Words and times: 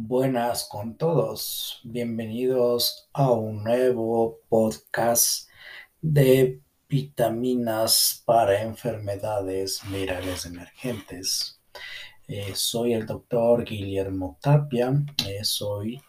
Buenas 0.00 0.68
con 0.70 0.96
todos, 0.96 1.80
bienvenidos 1.82 3.08
a 3.12 3.32
un 3.32 3.64
nuevo 3.64 4.38
podcast 4.48 5.50
de 6.00 6.62
vitaminas 6.88 8.22
para 8.24 8.62
enfermedades 8.62 9.80
virales 9.90 10.46
emergentes. 10.46 11.60
Eh, 12.28 12.52
soy 12.54 12.92
el 12.92 13.06
doctor 13.06 13.64
Guillermo 13.64 14.38
Tapia, 14.40 15.04
eh, 15.26 15.42
soy 15.42 16.00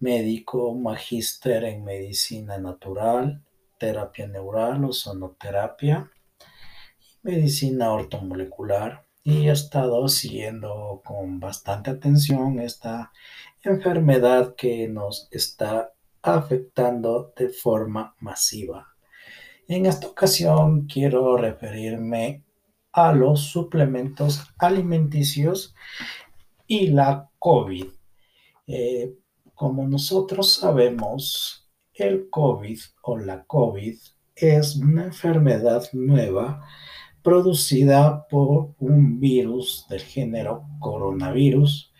médico 0.00 0.74
magíster 0.74 1.64
en 1.64 1.84
medicina 1.84 2.56
natural, 2.56 3.44
terapia 3.78 4.26
neural 4.26 4.82
o 4.82 4.94
sonoterapia 4.94 6.10
y 6.98 7.18
medicina 7.22 7.92
ortomolecular 7.92 9.04
y 9.24 9.48
he 9.48 9.52
estado 9.52 10.06
siguiendo 10.06 11.00
con 11.02 11.40
bastante 11.40 11.90
atención 11.90 12.60
esta 12.60 13.10
enfermedad 13.62 14.54
que 14.54 14.86
nos 14.86 15.28
está 15.30 15.92
afectando 16.20 17.32
de 17.34 17.48
forma 17.48 18.14
masiva. 18.20 18.94
En 19.66 19.86
esta 19.86 20.08
ocasión 20.08 20.86
quiero 20.86 21.38
referirme 21.38 22.44
a 22.92 23.12
los 23.12 23.40
suplementos 23.40 24.44
alimenticios 24.58 25.74
y 26.66 26.88
la 26.88 27.30
COVID. 27.38 27.86
Eh, 28.66 29.14
como 29.54 29.88
nosotros 29.88 30.52
sabemos, 30.52 31.70
el 31.94 32.28
COVID 32.28 32.78
o 33.02 33.18
la 33.18 33.44
COVID 33.44 33.96
es 34.36 34.76
una 34.76 35.04
enfermedad 35.04 35.88
nueva 35.92 36.66
producida 37.24 38.28
por 38.28 38.74
un 38.78 39.18
virus 39.18 39.86
del 39.88 40.02
género 40.02 40.66
coronavirus 40.78 41.90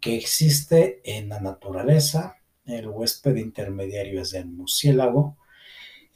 que 0.00 0.16
existe 0.16 1.00
en 1.04 1.28
la 1.28 1.40
naturaleza. 1.40 2.38
El 2.64 2.88
huésped 2.88 3.36
intermediario 3.36 4.20
es 4.20 4.34
el 4.34 4.46
murciélago. 4.46 5.38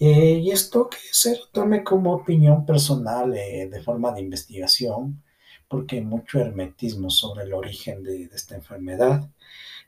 Eh, 0.01 0.41
y 0.43 0.51
esto 0.51 0.89
que 0.91 0.98
se 1.12 1.39
tome 1.53 1.84
como 1.84 2.12
opinión 2.12 2.67
personal 2.67 3.33
eh, 3.37 3.69
de 3.71 3.83
forma 3.83 4.12
de 4.12 4.23
investigación, 4.23 5.23
porque 5.69 5.97
hay 5.97 6.03
mucho 6.03 6.41
hermetismo 6.41 7.09
sobre 7.09 7.45
el 7.45 7.55
origen 7.55 8.03
de, 8.03 8.27
de 8.27 8.34
esta 8.34 8.56
enfermedad. 8.56 9.31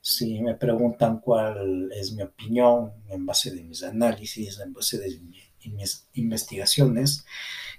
Si 0.00 0.40
me 0.40 0.54
preguntan 0.54 1.18
cuál 1.18 1.90
es 1.92 2.12
mi 2.12 2.22
opinión 2.22 2.92
en 3.08 3.26
base 3.26 3.50
de 3.50 3.64
mis 3.64 3.82
análisis, 3.82 4.60
en 4.60 4.72
base 4.72 4.98
de 4.98 5.08
mis 5.70 6.08
investigaciones, 6.14 7.24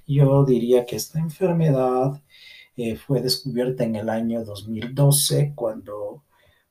yo 0.08 0.46
diría 0.46 0.86
que 0.86 0.96
esta 0.96 1.20
enfermedad 1.20 2.22
eh, 2.76 2.96
fue 2.96 3.22
descubierta 3.22 3.84
en 3.84 3.96
el 3.96 4.10
año 4.10 4.44
2012 4.44 5.54
cuando 5.56 6.24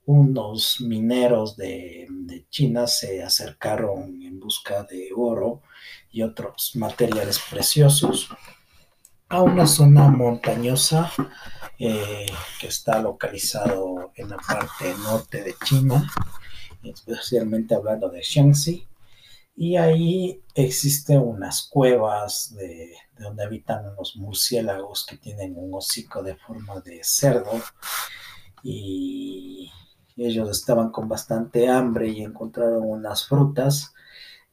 unos 0.04 0.80
mineros 0.80 1.56
de, 1.56 2.08
de, 2.10 2.44
China 2.50 2.86
se 2.88 3.22
acercaron 3.22 4.20
en 4.22 4.40
busca 4.40 4.82
de 4.82 5.10
oro 5.16 5.62
y 6.10 6.22
otros 6.22 6.74
materiales 6.74 7.40
preciosos 7.50 8.28
a 9.28 9.40
una 9.42 9.66
zona 9.66 10.08
montañosa 10.08 11.10
eh, 11.78 12.26
que 12.60 12.66
está 12.66 13.00
localizado 13.00 14.12
en 14.14 14.28
la 14.28 14.36
parte 14.36 14.94
norte 15.02 15.42
de 15.42 15.54
China, 15.64 16.06
especialmente 16.82 17.74
hablando 17.74 18.08
de 18.08 18.20
Shaanxi, 18.22 18.86
y 19.54 19.76
ahí 19.76 20.42
existen 20.54 21.20
unas 21.20 21.68
cuevas 21.68 22.54
de, 22.54 22.66
de, 22.66 23.24
donde 23.24 23.44
habitan 23.44 23.86
unos 23.92 24.16
murciélagos 24.16 25.06
que 25.06 25.16
tienen 25.16 25.54
un 25.56 25.74
hocico 25.74 26.22
de 26.22 26.36
forma 26.36 26.80
de 26.80 27.00
cerdo 27.02 27.52
y 28.62 29.70
ellos 30.16 30.50
estaban 30.50 30.90
con 30.90 31.08
bastante 31.08 31.68
hambre 31.68 32.08
y 32.08 32.22
encontraron 32.22 32.82
unas 32.84 33.26
frutas 33.26 33.92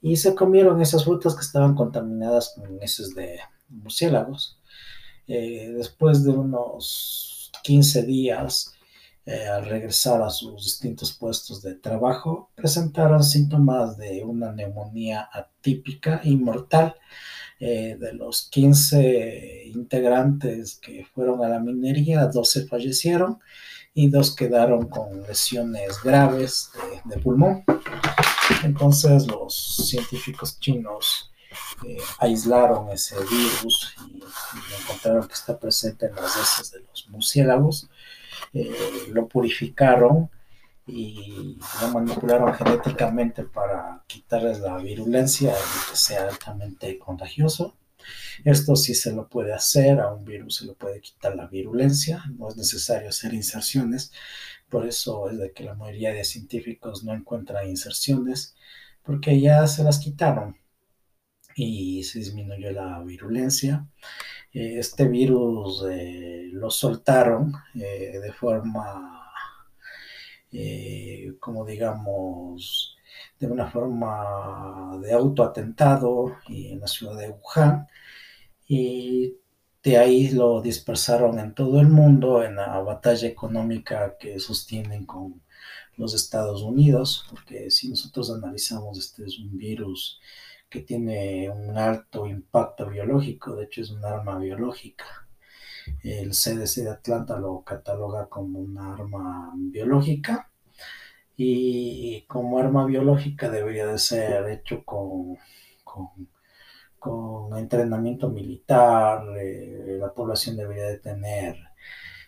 y 0.01 0.15
se 0.15 0.35
comieron 0.35 0.81
esas 0.81 1.03
frutas 1.03 1.35
que 1.35 1.41
estaban 1.41 1.75
contaminadas 1.75 2.53
con 2.55 2.81
heces 2.81 3.13
de 3.15 3.39
murciélagos. 3.67 4.59
Eh, 5.27 5.73
después 5.75 6.23
de 6.23 6.31
unos 6.31 7.51
15 7.63 8.03
días, 8.03 8.73
eh, 9.31 9.47
al 9.47 9.63
regresar 9.63 10.23
a 10.23 10.31
sus 10.31 10.63
distintos 10.63 11.13
puestos 11.13 11.61
de 11.61 11.75
trabajo, 11.75 12.49
presentaron 12.55 13.23
síntomas 13.23 13.95
de 13.95 14.23
una 14.23 14.51
neumonía 14.51 15.29
atípica 15.31 16.19
y 16.23 16.35
mortal. 16.35 16.95
Eh, 17.59 17.95
de 17.99 18.13
los 18.13 18.49
15 18.49 19.65
integrantes 19.67 20.79
que 20.81 21.05
fueron 21.13 21.43
a 21.43 21.49
la 21.49 21.59
minería, 21.59 22.25
12 22.25 22.65
fallecieron 22.65 23.37
y 23.93 24.09
dos 24.09 24.35
quedaron 24.35 24.87
con 24.87 25.21
lesiones 25.21 26.01
graves 26.01 26.71
de, 27.05 27.17
pulmón. 27.19 27.65
Entonces 28.63 29.27
los 29.27 29.53
científicos 29.89 30.59
chinos 30.59 31.31
eh, 31.85 31.97
aislaron 32.17 32.89
ese 32.89 33.15
virus 33.19 33.93
y, 34.07 34.17
y, 34.17 34.81
encontraron 34.81 35.27
que 35.27 35.33
está 35.35 35.59
presente 35.59 36.07
en 36.07 36.15
las 36.15 36.35
heces 36.35 36.71
de 36.71 36.79
los 36.79 37.07
murciélagos 37.09 37.89
eh, 38.53 38.71
lo 39.11 39.27
purificaron 39.27 40.29
y 40.87 41.57
lo 41.81 41.89
manipularon 41.89 42.53
genéticamente 42.53 43.43
para 43.43 44.03
quitarles 44.07 44.59
la 44.59 44.77
virulencia 44.77 45.51
y 45.51 45.91
que 45.91 45.95
sea 45.95 46.27
altamente 46.27 46.97
contagioso. 46.97 47.77
Esto 48.43 48.75
sí 48.75 48.95
se 48.95 49.11
lo 49.13 49.27
puede 49.27 49.53
hacer, 49.53 49.99
a 49.99 50.13
un 50.13 50.25
virus 50.25 50.57
se 50.57 50.65
lo 50.65 50.73
puede 50.75 51.01
quitar 51.01 51.35
la 51.35 51.47
virulencia, 51.47 52.23
no 52.37 52.49
es 52.49 52.57
necesario 52.57 53.09
hacer 53.09 53.33
inserciones, 53.33 54.11
por 54.69 54.87
eso 54.87 55.29
es 55.29 55.37
de 55.37 55.51
que 55.51 55.63
la 55.63 55.75
mayoría 55.75 56.13
de 56.13 56.23
científicos 56.23 57.03
no 57.03 57.13
encuentran 57.13 57.67
inserciones, 57.67 58.55
porque 59.03 59.39
ya 59.39 59.67
se 59.67 59.83
las 59.83 59.99
quitaron 59.99 60.57
y 61.55 62.03
se 62.03 62.19
disminuyó 62.19 62.71
la 62.71 63.01
virulencia. 63.03 63.87
Eh, 64.53 64.79
este 64.79 65.07
virus 65.07 65.85
eh, 65.89 66.49
lo 66.53 66.69
soltaron 66.71 67.53
eh, 67.75 68.19
de 68.19 68.33
forma, 68.33 69.15
como 71.39 71.65
digamos, 71.65 72.97
de 73.39 73.47
una 73.47 73.69
forma 73.69 74.99
de 75.01 75.13
autoatentado 75.13 76.37
y 76.47 76.71
en 76.71 76.79
la 76.81 76.87
ciudad 76.87 77.17
de 77.17 77.29
Wuhan. 77.29 77.87
Y 78.67 79.35
de 79.83 79.97
ahí 79.97 80.29
lo 80.29 80.61
dispersaron 80.61 81.39
en 81.39 81.53
todo 81.53 81.79
el 81.79 81.87
mundo 81.87 82.43
en 82.43 82.55
la 82.55 82.79
batalla 82.79 83.27
económica 83.27 84.17
que 84.19 84.39
sostienen 84.39 85.05
con 85.05 85.41
los 85.97 86.13
Estados 86.13 86.61
Unidos, 86.63 87.25
porque 87.29 87.69
si 87.69 87.89
nosotros 87.89 88.31
analizamos, 88.31 88.97
este 88.97 89.25
es 89.25 89.37
un 89.39 89.57
virus 89.57 90.19
que 90.69 90.81
tiene 90.81 91.49
un 91.49 91.77
alto 91.77 92.27
impacto 92.27 92.89
biológico, 92.89 93.55
de 93.55 93.65
hecho 93.65 93.81
es 93.81 93.91
un 93.91 94.05
arma 94.05 94.37
biológica. 94.37 95.05
El 96.03 96.31
CDC 96.31 96.83
de 96.83 96.89
Atlanta 96.91 97.37
lo 97.39 97.63
cataloga 97.63 98.27
como 98.29 98.59
un 98.59 98.77
arma 98.77 99.51
biológica 99.55 100.51
y 101.35 102.23
como 102.27 102.59
arma 102.59 102.85
biológica 102.85 103.49
debería 103.49 103.87
de 103.87 103.97
ser 103.97 104.49
hecho 104.49 104.83
con, 104.85 105.37
con, 106.99 107.57
entrenamiento 107.57 108.29
militar, 108.29 109.23
eh, 109.37 109.97
la 109.99 110.13
población 110.13 110.57
debería 110.57 110.85
de 110.85 110.99
tener 110.99 111.57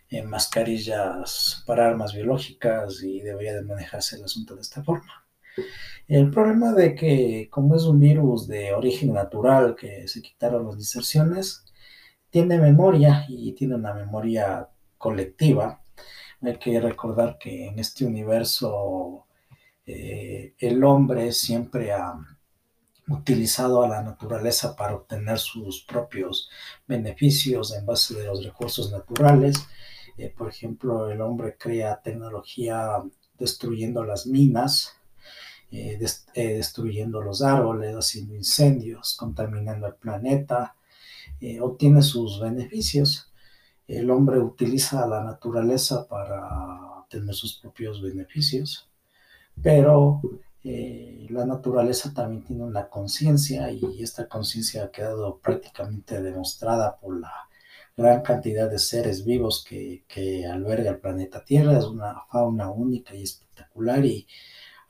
eh, 0.09 0.24
mascarillas 0.24 1.63
para 1.68 1.88
armas 1.88 2.13
biológicas 2.13 3.03
y 3.03 3.22
debería 3.22 3.53
de 3.53 3.63
manejarse 3.63 4.16
el 4.16 4.24
asunto 4.24 4.56
de 4.56 4.62
esta 4.62 4.84
forma. 4.84 5.25
El 6.12 6.30
problema 6.30 6.74
de 6.74 6.94
que 6.94 7.48
como 7.50 7.74
es 7.74 7.84
un 7.84 7.98
virus 7.98 8.46
de 8.46 8.74
origen 8.74 9.14
natural 9.14 9.78
que 9.78 10.10
se 10.10 10.22
quitaron 10.22 10.66
las 10.66 10.76
inserciones, 10.76 11.64
tiene 12.30 12.58
memoria 12.58 13.26
y 13.30 13.54
tiene 13.54 13.76
una 13.76 13.94
memoria 13.94 14.68
colectiva. 14.98 15.82
Hay 16.42 16.58
que 16.58 16.82
recordar 16.82 17.38
que 17.38 17.68
en 17.68 17.80
este 17.80 18.06
universo 18.06 19.25
eh, 19.86 20.54
el 20.60 20.84
hombre 20.84 21.31
siempre 21.31 21.94
ha 21.94 22.14
utilizado 23.07 23.81
a 23.81 23.88
la 23.88 24.04
naturaleza 24.04 24.75
para 24.75 24.96
obtener 24.96 25.40
sus 25.40 25.86
propios 25.86 26.50
beneficios 26.86 27.74
en 27.74 27.86
base 27.86 28.16
de 28.16 28.25
los 28.25 28.44
recursos 28.44 28.92
naturales. 28.92 29.56
Eh, 30.18 30.34
por 30.38 30.50
ejemplo, 30.50 31.10
el 31.10 31.22
hombre 31.22 31.56
crea 31.57 32.02
tecnología 32.02 32.98
destruyendo 33.40 34.04
las 34.04 34.28
minas, 34.28 34.98
eh, 35.71 35.97
eh, 36.33 36.47
destruyendo 36.56 37.21
los 37.21 37.41
árboles, 37.41 37.95
haciendo 37.95 38.35
incendios, 38.35 39.15
contaminando 39.18 39.88
el 39.88 39.95
planeta, 39.95 40.75
eh, 41.39 41.62
obtiene 41.62 42.01
sus 42.01 42.41
beneficios. 42.41 43.31
El 43.88 44.09
hombre 44.12 44.39
utiliza 44.39 45.07
la 45.07 45.23
naturaleza 45.23 46.07
para 46.07 47.06
tener 47.09 47.33
sus 47.33 47.57
propios 47.57 48.01
beneficios, 48.01 48.89
pero 49.62 50.21
la 50.63 51.45
naturaleza 51.45 52.13
también 52.13 52.44
tiene 52.44 52.63
una 52.63 52.88
conciencia 52.88 53.71
y 53.71 54.03
esta 54.03 54.27
conciencia 54.27 54.83
ha 54.83 54.91
quedado 54.91 55.39
prácticamente 55.39 56.21
demostrada 56.21 56.97
por 57.00 57.19
la 57.19 57.31
gran 57.97 58.21
cantidad 58.21 58.69
de 58.69 58.79
seres 58.79 59.25
vivos 59.25 59.63
que, 59.68 60.45
alberga 60.45 60.91
el 60.91 61.00
planeta 61.00 61.44
Tierra. 61.44 61.77
Es 61.77 61.85
una 61.85 62.23
fauna 62.29 62.69
única 62.69 63.15
y 63.15 63.23
espectacular 63.23 64.06
y 64.06 64.27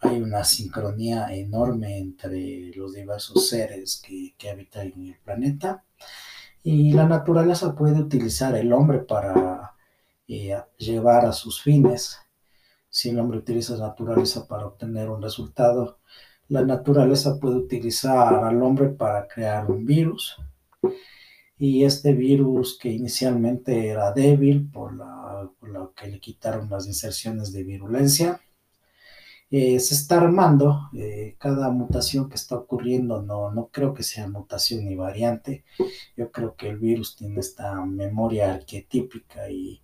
hay 0.01 0.21
una 0.21 0.43
sincronía 0.43 1.33
enorme 1.33 1.97
entre 1.97 2.71
los 2.75 2.93
diversos 2.93 3.47
seres 3.47 4.01
que, 4.05 4.49
habitan 4.49 4.87
en 4.87 5.07
el 5.07 5.19
planeta. 5.19 5.83
Y 6.63 6.93
la 6.93 7.07
naturaleza 7.07 7.75
puede 7.75 7.99
utilizar 7.99 8.55
el 8.55 8.73
hombre 8.73 8.99
para 8.99 9.73
eh, 10.27 10.57
llevar 10.77 11.25
a 11.25 11.33
sus 11.33 11.61
fines. 11.61 12.19
Si 12.89 13.09
el 13.09 13.19
hombre 13.19 13.39
utiliza 13.39 13.75
la 13.77 13.87
naturaleza 13.87 14.47
para 14.47 14.67
obtener 14.67 15.09
un 15.09 15.21
resultado, 15.21 15.99
la 16.49 16.63
naturaleza 16.63 17.39
puede 17.39 17.55
utilizar 17.55 18.43
al 18.43 18.61
hombre 18.61 18.89
para 18.89 19.27
crear 19.27 19.71
un 19.71 19.85
virus 19.85 20.37
y 21.61 21.85
este 21.85 22.13
virus 22.13 22.79
que 22.81 22.89
inicialmente 22.89 23.87
era 23.87 24.11
débil 24.11 24.67
por, 24.71 24.93
lo 24.93 25.93
que 25.93 26.07
le 26.07 26.19
quitaron 26.19 26.67
las 26.71 26.87
inserciones 26.87 27.53
de 27.53 27.63
virulencia, 27.63 28.41
eh, 29.51 29.79
se 29.79 29.95
está 29.95 30.17
armando. 30.17 30.89
Eh, 30.95 31.35
cada 31.37 31.69
mutación 31.69 32.29
que 32.29 32.35
está 32.35 32.55
ocurriendo 32.55 33.21
no, 33.21 33.51
no 33.51 33.67
creo 33.67 33.93
que 33.93 34.03
sea 34.03 34.27
mutación 34.27 34.85
ni 34.85 34.95
variante. 34.95 35.65
Yo 36.15 36.31
creo 36.31 36.55
que 36.55 36.69
el 36.69 36.77
virus 36.79 37.15
tiene 37.17 37.41
esta 37.41 37.85
memoria 37.85 38.53
arquetípica 38.53 39.49
y 39.49 39.81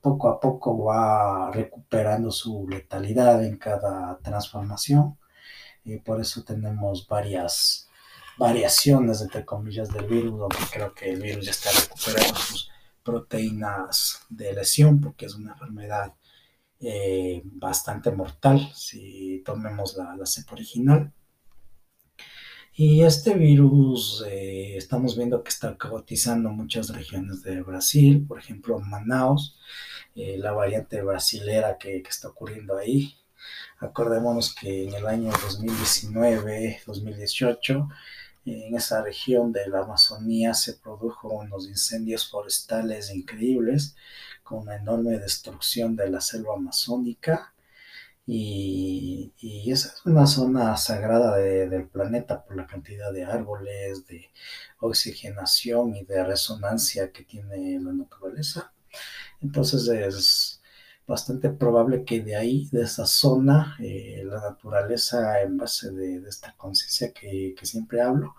poco 0.00 0.28
a 0.28 0.40
poco 0.40 0.84
va 0.84 1.50
recuperando 1.50 2.30
su 2.30 2.66
letalidad 2.68 3.44
en 3.44 3.56
cada 3.58 4.18
transformación. 4.18 5.18
Y 5.84 5.98
por 5.98 6.20
eso 6.20 6.44
tenemos 6.44 7.08
varias 7.08 7.88
variaciones, 8.38 9.20
entre 9.20 9.44
comillas, 9.44 9.92
del 9.92 10.06
virus, 10.06 10.38
donde 10.38 10.56
creo 10.72 10.94
que 10.94 11.12
el 11.12 11.20
virus 11.20 11.44
ya 11.44 11.50
está 11.50 11.70
recuperando 11.70 12.38
sus 12.38 12.70
proteínas 13.02 14.20
de 14.28 14.52
lesión, 14.52 15.00
porque 15.00 15.26
es 15.26 15.34
una 15.34 15.52
enfermedad 15.52 16.14
eh, 16.82 17.40
bastante 17.44 18.10
mortal, 18.10 18.70
si 18.74 19.42
tomemos 19.44 19.96
la, 19.96 20.16
cepa 20.26 20.54
original. 20.54 21.12
Y 22.74 23.02
este 23.02 23.34
virus 23.34 24.24
eh, 24.26 24.76
estamos 24.76 25.16
viendo 25.16 25.44
que 25.44 25.50
está 25.50 25.76
caotizando 25.78 26.50
muchas 26.50 26.88
regiones 26.88 27.42
de 27.42 27.62
Brasil, 27.62 28.24
por 28.26 28.38
ejemplo 28.38 28.80
Manaus, 28.80 29.58
eh, 30.16 30.36
la 30.38 30.52
variante 30.52 31.02
brasilera 31.02 31.78
que, 31.78 32.02
que, 32.02 32.10
está 32.10 32.28
ocurriendo 32.28 32.76
ahí. 32.76 33.14
Acordémonos 33.78 34.54
que 34.54 34.84
en 34.84 34.94
el 34.94 35.06
año 35.06 35.30
2019-2018 35.32 37.88
en 38.44 38.74
esa 38.74 39.02
región 39.02 39.52
de 39.52 39.68
la 39.68 39.80
Amazonía 39.80 40.54
se 40.54 40.74
produjo 40.74 41.28
unos 41.28 41.68
incendios 41.68 42.28
forestales 42.28 43.14
increíbles 43.14 43.94
una 44.52 44.76
enorme 44.76 45.18
destrucción 45.18 45.96
de 45.96 46.10
la 46.10 46.20
selva 46.20 46.54
amazónica 46.54 47.52
y, 48.26 49.32
esa 49.70 49.88
es 49.88 50.06
una 50.06 50.26
zona 50.26 50.76
sagrada 50.76 51.36
del 51.36 51.88
planeta 51.88 52.44
por 52.44 52.56
la 52.56 52.66
cantidad 52.66 53.12
de 53.12 53.24
árboles, 53.24 54.06
de 54.06 54.30
oxigenación 54.80 55.96
y 55.96 56.04
de 56.04 56.24
resonancia 56.24 57.10
que 57.12 57.24
tiene 57.24 57.80
la 57.80 57.92
naturaleza. 57.92 58.72
Entonces 59.40 59.88
es 59.88 60.62
bastante 61.06 61.50
probable 61.50 62.04
que 62.04 62.22
de 62.22 62.36
ahí, 62.36 62.68
de 62.72 62.82
esa 62.82 63.06
zona, 63.06 63.76
eh, 63.80 64.22
la 64.24 64.40
naturaleza, 64.40 65.42
en 65.42 65.56
base 65.58 65.90
de, 65.92 66.16
esta 66.28 66.54
conciencia 66.56 67.12
que, 67.12 67.54
siempre 67.62 68.00
hablo, 68.00 68.34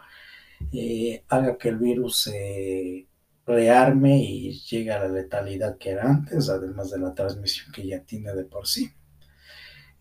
eh, 0.72 1.24
haga 1.30 1.58
que 1.58 1.70
el 1.70 1.78
virus 1.78 2.22
se 2.24 3.08
rearme 3.46 4.18
y 4.24 4.60
llegue 4.60 4.92
a 4.92 5.00
la 5.00 5.10
letalidad 5.10 5.78
que 5.78 5.92
era 5.92 6.04
antes, 6.10 6.50
además 6.50 6.92
de 6.92 7.00
la 7.00 7.14
transmisión 7.14 7.72
que 7.72 7.86
ya 7.88 8.02
tiene 8.02 8.34
de 8.34 8.46
por 8.46 8.68
sí. 8.68 8.92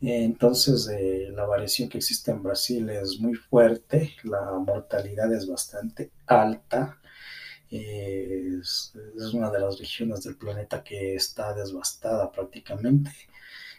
Entonces, 0.00 0.88
eh, 0.88 1.30
la 1.32 1.46
variación 1.46 1.88
que 1.88 1.98
existe 1.98 2.32
en 2.32 2.42
Brasil 2.42 2.90
es 2.90 3.20
muy 3.20 3.34
fuerte, 3.34 4.16
la 4.24 4.52
mortalidad 4.58 5.32
es 5.32 5.48
bastante 5.48 6.10
alta, 6.26 6.98
es, 7.70 8.92
una 9.32 9.50
de 9.50 9.60
las 9.60 9.78
regiones 9.78 10.24
del 10.24 10.36
planeta 10.36 10.82
que 10.82 11.14
está 11.14 11.54
devastada 11.54 12.30
prácticamente 12.32 13.10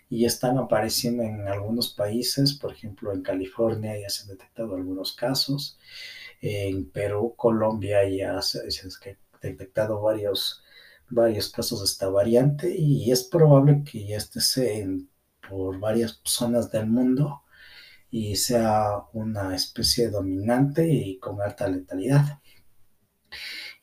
y 0.09 0.25
están 0.25 0.57
apareciendo 0.57 1.23
en 1.23 1.47
algunos 1.47 1.93
países, 1.93 2.53
por 2.53 2.71
ejemplo 2.73 3.11
en 3.13 3.21
California 3.21 3.99
ya 3.99 4.09
se 4.09 4.23
han 4.23 4.29
detectado 4.29 4.75
algunos 4.75 5.13
casos, 5.13 5.77
en 6.41 6.89
Perú, 6.89 7.35
Colombia 7.37 8.07
ya 8.09 8.41
se, 8.41 8.59
han 8.61 8.91
detectado 9.49 10.01
varios, 10.01 10.63
varios 11.09 11.51
casos 11.51 11.79
de 11.79 11.85
esta 11.85 12.09
variante 12.09 12.75
y 12.75 13.11
es 13.11 13.23
probable 13.23 13.83
que 13.83 14.07
ya 14.07 14.17
esté 14.17 14.39
por 15.49 15.79
varias 15.79 16.21
zonas 16.23 16.71
del 16.71 16.87
mundo 16.87 17.43
y 18.09 18.35
sea 18.35 19.03
una 19.13 19.55
especie 19.55 20.09
dominante 20.09 20.87
y 20.87 21.17
con 21.19 21.41
alta 21.41 21.67
letalidad. 21.67 22.39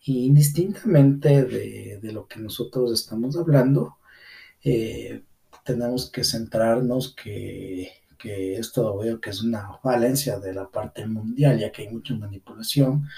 Y 0.02 0.26
indistintamente 0.26 1.44
de, 1.44 2.12
lo 2.12 2.26
que 2.26 2.38
nosotros 2.38 2.92
estamos 2.92 3.36
hablando, 3.36 3.98
eh, 4.62 5.24
tenemos 5.64 6.10
que 6.10 6.24
centrarnos 6.24 7.14
que, 7.14 7.90
esto 8.22 8.98
veo 8.98 9.20
que 9.20 9.30
es 9.30 9.42
una 9.42 9.78
falencia 9.82 10.38
de 10.38 10.52
la 10.52 10.70
parte 10.70 11.06
mundial, 11.06 11.58
ya 11.58 11.72
que 11.72 11.82
hay 11.82 11.88
mucha 11.88 12.14
manipulación. 12.14 13.08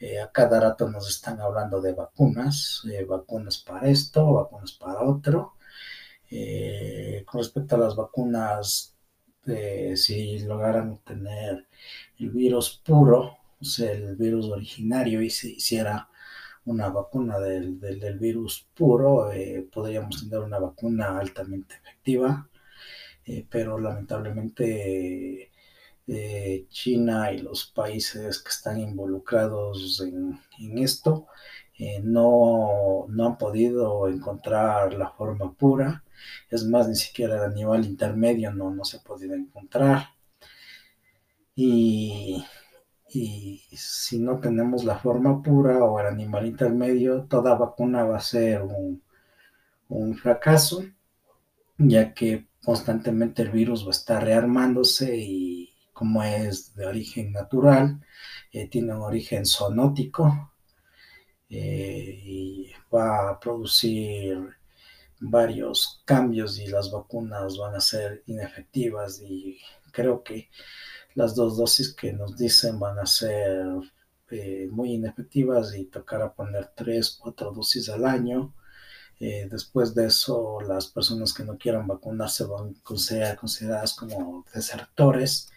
Eh, 0.00 0.20
a 0.20 0.30
cada 0.32 0.60
rato 0.60 0.88
nos 0.90 1.08
están 1.08 1.40
hablando 1.40 1.80
de 1.80 1.92
vacunas, 1.92 2.82
eh, 2.90 3.04
vacunas 3.04 3.58
para 3.58 3.88
esto, 3.88 4.32
vacunas 4.32 4.72
para 4.72 5.02
otro. 5.02 5.54
con 7.26 7.38
respecto 7.40 7.76
a 7.76 7.78
las 7.78 7.96
vacunas, 7.96 8.96
si 9.96 10.38
lograran 10.40 10.90
obtener 10.92 11.66
el 12.18 12.30
virus 12.30 12.80
puro, 12.84 13.38
o 13.60 13.82
el 13.82 14.16
virus 14.16 14.46
originario, 14.46 15.22
y 15.22 15.30
se 15.30 15.48
hiciera 15.50 16.10
una 16.64 16.88
vacuna 16.88 17.38
del, 17.38 17.78
virus 18.18 18.66
puro, 18.74 19.32
eh, 19.32 19.66
podríamos 19.72 20.20
tener 20.28 20.40
una 20.44 20.58
vacuna 20.58 21.18
altamente 21.18 21.76
efectiva, 21.76 22.48
eh, 23.24 23.46
pero 23.50 23.78
lamentablemente 23.78 25.49
eh, 26.10 26.66
China 26.68 27.32
y 27.32 27.38
los 27.38 27.66
países 27.66 28.38
que 28.42 28.48
están 28.48 28.80
involucrados 28.80 30.00
en, 30.00 30.38
esto 30.78 31.26
no, 32.02 33.06
no, 33.08 33.26
han 33.26 33.38
podido 33.38 34.06
encontrar 34.08 34.92
la 34.94 35.10
forma 35.10 35.52
pura, 35.54 36.04
es 36.50 36.64
más, 36.64 36.88
ni 36.88 36.96
siquiera 36.96 37.44
a 37.44 37.48
nivel 37.48 37.86
intermedio 37.86 38.52
no, 38.52 38.70
no 38.70 38.84
se 38.84 38.98
ha 38.98 39.00
podido 39.00 39.34
encontrar. 39.34 40.08
Y 41.54 42.44
y 43.12 43.64
si 43.72 44.20
no 44.20 44.38
tenemos 44.38 44.84
la 44.84 44.98
forma 44.98 45.42
pura 45.42 45.84
o 45.84 45.98
el 45.98 46.06
animal 46.06 46.46
intermedio, 46.46 47.24
toda 47.24 47.56
vacuna 47.56 48.04
va 48.04 48.18
a 48.18 48.20
ser 48.20 48.62
un, 48.62 49.02
fracaso, 50.16 50.84
ya 51.76 52.14
que 52.14 52.46
constantemente 52.64 53.42
el 53.42 53.50
virus 53.50 53.84
va 53.84 53.88
a 53.88 53.90
estar 53.90 54.22
rearmándose 54.22 55.16
y 55.16 55.70
como 56.00 56.22
es 56.22 56.74
de 56.76 56.86
origen 56.86 57.30
natural, 57.30 58.00
eh, 58.52 58.68
tiene 58.70 58.94
un 58.94 59.02
origen 59.02 59.44
zoonótico 59.44 60.50
eh, 61.50 62.22
y 62.24 62.72
va 62.90 63.28
a 63.28 63.38
producir 63.38 64.38
varios 65.20 66.00
cambios 66.06 66.58
y 66.58 66.68
las 66.68 66.90
vacunas 66.90 67.58
van 67.58 67.74
a 67.74 67.82
ser 67.82 68.22
inefectivas 68.28 69.20
y 69.20 69.58
creo 69.92 70.24
que 70.24 70.48
las 71.14 71.34
dos 71.34 71.58
dosis 71.58 71.92
que 71.92 72.14
nos 72.14 72.34
dicen 72.34 72.80
van 72.80 72.98
a 72.98 73.04
ser 73.04 73.66
eh, 74.30 74.68
muy 74.70 74.94
inefectivas 74.94 75.74
y 75.74 75.84
tocará 75.84 76.32
poner 76.32 76.72
tres, 76.74 77.10
cuatro 77.20 77.52
dosis 77.52 77.90
al 77.90 78.06
año. 78.06 78.54
Después 79.18 79.94
de 79.94 80.06
eso, 80.06 80.62
las 80.62 80.86
personas 80.86 81.34
que 81.34 81.44
no 81.44 81.58
quieran 81.58 81.86
vacunarse 81.86 82.44
van 82.44 82.74
a 82.82 82.96
ser 82.96 83.36
consideradas 83.36 83.92
como 83.92 84.46
desertores 84.54 85.50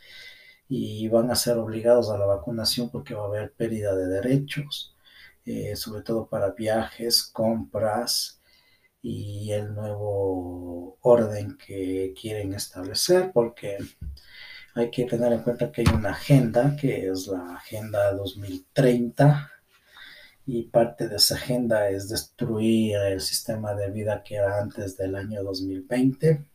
y 0.76 1.08
van 1.08 1.30
a 1.30 1.36
ser 1.36 1.58
obligados 1.60 2.10
a 2.10 2.18
la 2.18 2.26
vacunación 2.26 2.90
porque 2.90 3.14
va 3.14 3.26
a 3.26 3.28
haber 3.28 3.54
pérdida 3.54 3.96
de 3.96 4.08
derechos, 4.08 4.96
eh, 5.46 5.76
sobre 5.76 6.02
todo 6.02 6.28
para 6.28 6.52
viajes, 6.52 7.24
compras 7.24 8.42
y 9.02 9.52
el 9.52 9.76
nuevo 9.76 10.98
orden 11.02 11.58
que 11.58 12.16
quieren 12.20 12.56
establecer, 12.56 13.32
porque 13.32 13.78
hay 14.74 14.90
que 14.90 15.06
tener 15.06 15.34
en 15.34 15.44
cuenta 15.44 15.72
que 15.72 15.82
hay 15.82 15.94
una 15.94 16.12
agenda, 16.12 16.76
que 16.76 17.08
es 17.08 17.28
la 17.28 17.56
Agenda 17.56 18.12
2030, 18.14 19.52
y 20.48 20.64
parte 20.64 21.08
de 21.08 21.18
esa 21.18 21.36
agenda 21.36 21.90
es 21.90 22.10
destruir 22.10 22.98
el 22.98 23.22
sistema 23.22 23.76
de 23.76 23.92
vida 23.92 24.24
que 24.24 24.36
era 24.36 24.60
antes 24.60 24.98
del 24.98 25.16
año 25.16 25.44
2020, 25.44 26.46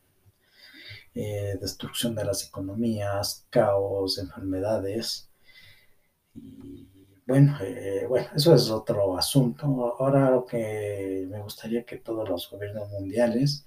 eh, 1.20 1.58
destrucción 1.60 2.14
de 2.14 2.24
las 2.24 2.46
economías, 2.46 3.44
caos, 3.50 4.18
enfermedades. 4.18 5.28
Y 6.32 6.88
bueno, 7.26 7.58
eh, 7.60 8.06
bueno, 8.08 8.28
eso 8.36 8.54
es 8.54 8.70
otro 8.70 9.18
asunto. 9.18 9.66
Ahora 9.98 10.30
lo 10.30 10.44
que 10.46 11.26
me 11.28 11.40
gustaría 11.42 11.84
que 11.84 11.96
todos 11.96 12.28
los 12.28 12.48
gobiernos 12.48 12.88
mundiales 12.90 13.66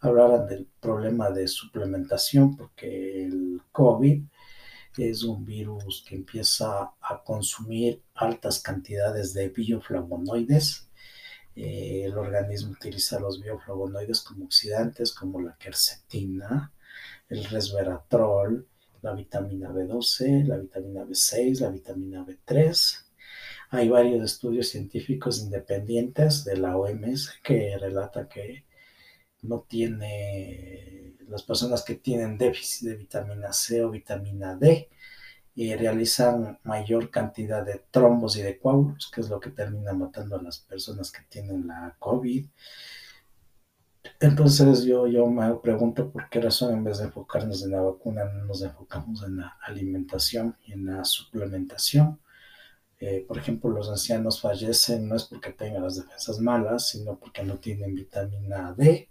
hablaran 0.00 0.46
del 0.46 0.66
problema 0.80 1.30
de 1.30 1.48
suplementación, 1.48 2.56
porque 2.56 3.26
el 3.26 3.60
COVID 3.72 4.22
es 4.96 5.22
un 5.22 5.44
virus 5.44 6.02
que 6.08 6.14
empieza 6.14 6.94
a 6.98 7.22
consumir 7.22 8.02
altas 8.14 8.60
cantidades 8.60 9.34
de 9.34 9.50
bioflavonoides. 9.50 10.88
Eh, 11.56 12.04
el 12.06 12.16
organismo 12.16 12.72
utiliza 12.72 13.20
los 13.20 13.38
bioflavonoides 13.42 14.22
como 14.22 14.46
oxidantes, 14.46 15.12
como 15.12 15.42
la 15.42 15.56
quercetina, 15.58 16.72
el 17.28 17.44
resveratrol, 17.44 18.66
la 19.02 19.14
vitamina 19.14 19.70
B12, 19.70 20.46
la 20.46 20.58
vitamina 20.58 21.04
B6, 21.04 21.60
la 21.60 21.70
vitamina 21.70 22.26
B3. 22.26 23.04
Hay 23.70 23.88
varios 23.88 24.24
estudios 24.24 24.68
científicos 24.68 25.40
independientes 25.40 26.44
de 26.44 26.56
la 26.56 26.76
OMS 26.76 27.40
que 27.42 27.76
relata 27.78 28.28
que 28.28 28.64
no 29.42 29.66
tiene 29.68 31.14
las 31.28 31.42
personas 31.42 31.82
que 31.82 31.96
tienen 31.96 32.38
déficit 32.38 32.88
de 32.88 32.96
vitamina 32.96 33.52
C 33.52 33.82
o 33.84 33.90
vitamina 33.90 34.54
D 34.56 34.88
y 35.54 35.74
realizan 35.74 36.58
mayor 36.64 37.10
cantidad 37.10 37.64
de 37.64 37.82
trombos 37.90 38.36
y 38.36 38.42
de 38.42 38.58
coágulos, 38.58 39.10
que 39.12 39.22
es 39.22 39.30
lo 39.30 39.40
que 39.40 39.50
termina 39.50 39.94
matando 39.94 40.36
a 40.36 40.42
las 40.42 40.58
personas 40.58 41.10
que 41.10 41.22
tienen 41.28 41.66
la 41.66 41.96
COVID. 41.98 42.46
Entonces 44.20 44.84
yo, 44.84 45.06
yo 45.06 45.26
me 45.26 45.54
pregunto 45.56 46.10
por 46.10 46.28
qué 46.28 46.40
razón 46.40 46.74
en 46.74 46.84
vez 46.84 46.98
de 46.98 47.04
enfocarnos 47.04 47.62
en 47.62 47.70
la 47.72 47.80
vacuna 47.80 48.24
no 48.24 48.44
nos 48.44 48.62
enfocamos 48.62 49.22
en 49.24 49.38
la 49.38 49.56
alimentación 49.62 50.56
y 50.64 50.72
en 50.72 50.86
la 50.86 51.04
suplementación. 51.04 52.20
Eh, 52.98 53.24
por 53.28 53.38
ejemplo, 53.38 53.70
los 53.70 53.90
ancianos 53.90 54.40
fallecen 54.40 55.08
no 55.08 55.16
es 55.16 55.24
porque 55.24 55.52
tengan 55.52 55.82
las 55.82 55.96
defensas 55.96 56.40
malas, 56.40 56.88
sino 56.88 57.18
porque 57.18 57.42
no 57.42 57.58
tienen 57.58 57.94
vitamina 57.94 58.72
D, 58.72 59.08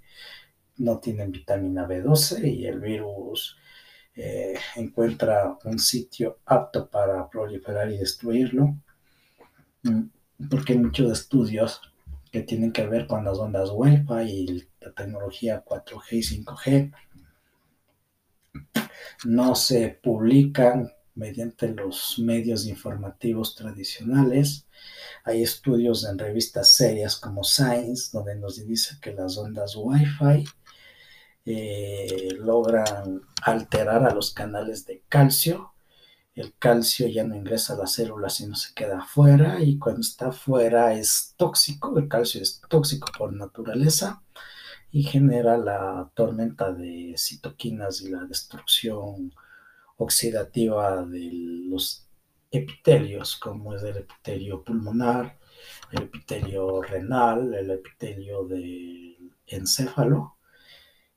no 0.77 0.99
tienen 0.99 1.31
vitamina 1.31 1.87
B12 1.87 2.51
y 2.51 2.65
el 2.65 2.79
virus 2.79 3.57
eh, 4.15 4.55
encuentra 4.75 5.57
un 5.65 5.77
sitio 5.77 6.39
apto 6.45 6.89
para 6.89 7.29
proliferar 7.29 7.91
y 7.91 7.97
destruirlo, 7.97 8.75
mm, 9.83 10.01
porque 10.49 10.75
muchos 10.75 11.11
estudios 11.11 11.81
que 12.35 12.41
tienen 12.41 12.73
que 12.73 12.85
ver 12.85 13.07
con 13.07 13.23
las 13.23 13.37
ondas 13.37 13.69
Wi-Fi 13.73 14.29
y 14.29 14.67
la 14.81 14.91
tecnología 14.91 15.63
4G 15.63 16.03
y 16.11 16.43
5G 16.43 16.93
no 19.23 19.55
se 19.55 19.97
publican 20.03 20.91
mediante 21.13 21.69
los 21.69 22.19
medios 22.19 22.67
informativos 22.67 23.55
tradicionales. 23.55 24.67
Hay 25.23 25.43
estudios 25.43 26.03
en 26.03 26.19
revistas 26.19 26.75
serias 26.75 27.15
como 27.15 27.45
Science, 27.45 28.09
donde 28.11 28.35
nos 28.35 28.57
dice 28.67 28.97
que 29.01 29.13
las 29.13 29.37
ondas 29.37 29.77
Wi-Fi 29.77 30.43
eh, 31.45 32.35
logran 32.37 33.21
alterar 33.43 34.03
a 34.03 34.13
los 34.13 34.33
canales 34.33 34.85
de 34.85 35.03
calcio. 35.07 35.73
El 36.35 36.53
calcio 36.57 37.07
ya 37.07 37.23
no 37.23 37.35
ingresa 37.35 37.73
a 37.73 37.77
las 37.77 37.93
células, 37.93 38.35
sino 38.35 38.55
se 38.55 38.73
queda 38.73 38.99
afuera 38.99 39.61
y 39.63 39.79
cuando 39.79 40.01
está 40.01 40.27
afuera 40.27 40.93
es 40.93 41.33
tóxico. 41.37 41.97
El 41.97 42.07
calcio 42.09 42.41
es 42.41 42.61
tóxico 42.69 43.07
por 43.17 43.33
naturaleza 43.33 44.21
y 44.91 45.03
genera 45.03 45.57
la 45.57 46.11
tormenta 46.13 46.71
de 46.73 47.15
citoquinas 47.17 48.01
y 48.01 48.09
la 48.09 48.25
destrucción 48.25 49.33
oxidativa 49.97 51.05
de 51.05 51.29
los 51.69 52.07
epitelios, 52.51 53.37
como 53.37 53.73
es 53.73 53.83
el 53.83 53.97
epitelio 53.97 54.63
pulmonar, 54.63 55.37
el 55.91 56.03
epitelio 56.03 56.81
renal, 56.81 57.53
el 57.53 57.71
epitelio 57.71 58.45
del 58.45 59.31
encéfalo, 59.47 60.37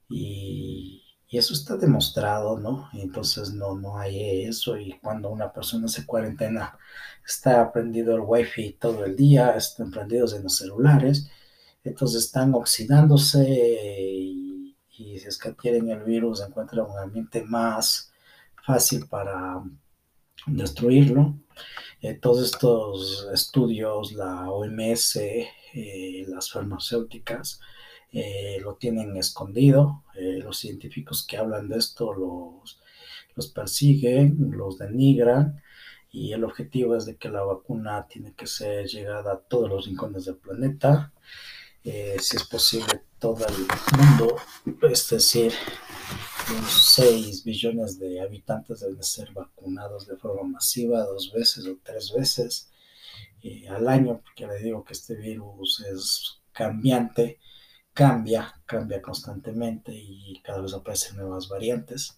y, 0.08 1.07
eso 1.36 1.52
está 1.52 1.76
demostrado, 1.76 2.58
¿no? 2.58 2.88
Entonces 2.94 3.52
no, 3.52 3.74
no 3.76 3.98
hay 3.98 4.44
eso, 4.46 4.78
y 4.78 4.98
cuando 5.00 5.28
una 5.30 5.52
persona 5.52 5.88
se 5.88 6.06
cuarentena, 6.06 6.78
está 7.26 7.70
prendido 7.70 8.14
el 8.14 8.22
wifi 8.24 8.72
todo 8.74 9.04
el 9.04 9.14
día, 9.16 9.50
están 9.56 9.90
prendidos 9.90 10.32
en 10.34 10.44
los 10.44 10.56
celulares, 10.56 11.28
entonces 11.84 12.24
están 12.24 12.54
oxidándose 12.54 13.46
y, 13.50 14.76
y 14.96 15.18
si 15.18 15.26
es 15.28 15.38
que 15.38 15.48
adquieren 15.50 15.90
el 15.90 16.02
virus 16.04 16.40
encuentran 16.40 16.86
un 16.90 16.98
ambiente 16.98 17.42
más 17.44 18.10
fácil 18.64 19.06
para 19.06 19.62
destruirlo. 20.46 21.38
Eh, 22.00 22.14
todos 22.14 22.44
estos 22.44 23.28
estudios, 23.32 24.12
la 24.12 24.50
OMS, 24.50 25.16
eh, 25.16 26.24
las 26.28 26.50
farmacéuticas, 26.50 27.60
eh, 28.12 28.58
lo 28.62 28.76
tienen 28.76 29.16
escondido. 29.16 30.04
los 30.14 30.58
científicos 30.58 31.24
que 31.26 31.36
hablan 31.36 31.68
de 31.68 31.78
esto 31.78 32.12
los, 32.12 32.80
los 33.36 33.48
persiguen, 33.48 34.50
los 34.52 34.78
denigran 34.78 35.62
y 36.10 36.32
el 36.32 36.44
objetivo 36.44 36.96
es 36.96 37.04
de 37.06 37.16
que 37.16 37.28
la 37.28 37.42
vacuna 37.42 38.06
tiene 38.08 38.34
que 38.34 38.46
ser 38.46 38.86
llegada 38.86 39.34
a 39.34 39.40
todos 39.40 39.68
los 39.68 39.86
rincones 39.86 40.24
del 40.24 40.36
planeta, 40.36 41.12
si 41.84 42.36
es 42.36 42.44
posible 42.44 43.02
todo 43.18 43.46
el 43.46 43.66
mundo, 43.96 44.36
es 44.82 45.08
decir, 45.08 45.52
6 46.66 47.44
billones 47.44 47.98
de 47.98 48.20
habitantes 48.20 48.80
deben 48.80 49.02
ser 49.02 49.32
vacunados 49.32 50.06
de 50.06 50.16
forma 50.16 50.44
masiva 50.44 51.04
dos 51.04 51.30
veces 51.32 51.66
o 51.66 51.76
tres 51.82 52.12
veces 52.16 52.70
eh, 53.42 53.68
al 53.68 53.86
año, 53.88 54.20
porque 54.22 54.46
le 54.46 54.58
digo 54.58 54.82
que 54.82 54.94
este 54.94 55.14
virus 55.14 55.80
es 55.80 56.40
cambiante, 56.52 57.38
cambia, 57.98 58.54
cambia 58.64 59.02
constantemente 59.02 59.90
y 59.92 60.40
cada 60.44 60.60
vez 60.60 60.72
aparecen 60.72 61.16
nuevas 61.16 61.48
variantes. 61.48 62.16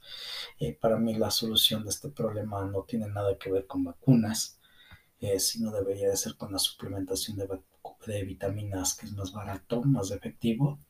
Eh, 0.59 0.77
para 0.79 0.99
mí 0.99 1.15
la 1.15 1.31
solución 1.31 1.85
de 1.85 1.89
este 1.89 2.11
problema 2.11 2.63
no 2.67 2.83
tiene 2.83 3.09
nada 3.09 3.39
que 3.39 3.51
ver 3.51 3.67
con 3.67 3.85
vacunas, 3.85 4.61
eh, 5.21 5.41
sino 5.41 5.73
debería 5.73 6.11
de 6.11 6.19
ser 6.19 6.37
con 6.37 6.53
la 6.53 6.59
suplementación 6.59 7.39
de, 7.39 7.49
de 8.07 8.25
vitaminas, 8.25 8.95
que 8.95 9.07
es 9.07 9.13
más 9.13 9.33
barato, 9.33 9.83
más 9.83 10.11
efectivo 10.11 10.81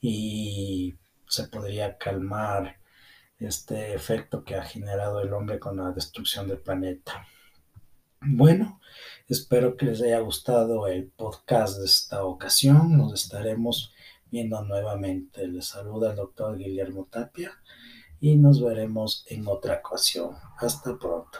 y 0.00 0.96
se 1.28 1.44
podría 1.46 1.96
calmar 1.96 2.80
este 3.38 3.94
efecto 3.94 4.42
que 4.42 4.56
ha 4.56 4.64
generado 4.64 5.20
el 5.20 5.32
hombre 5.32 5.60
con 5.60 5.76
la 5.76 5.92
destrucción 5.92 6.48
del 6.48 6.58
planeta. 6.58 7.24
Bueno, 8.20 8.80
espero 9.28 9.76
que 9.76 9.86
les 9.86 10.02
haya 10.02 10.18
gustado 10.18 10.88
el 10.88 11.06
podcast 11.06 11.78
de 11.78 11.84
esta 11.84 12.24
ocasión. 12.24 12.96
Nos 12.96 13.12
estaremos 13.12 13.93
nuevamente. 14.42 15.46
Les 15.46 15.66
saluda 15.66 16.10
el 16.10 16.16
doctor 16.16 16.58
Guillermo 16.58 17.06
Tapia 17.10 17.52
y 18.20 18.36
nos 18.36 18.60
veremos 18.60 19.24
en 19.28 19.46
otra 19.46 19.80
ocasión. 19.84 20.34
Hasta 20.58 20.98
pronto. 20.98 21.38